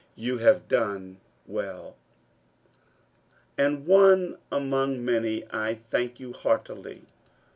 You 0.15 0.39
have 0.39 0.67
done 0.67 1.17
well; 1.45 1.95
and, 3.55 3.85
one 3.85 4.39
among 4.51 5.05
many, 5.05 5.43
I 5.51 5.75
thank 5.75 6.19
you 6.19 6.33
heartily. 6.33 7.03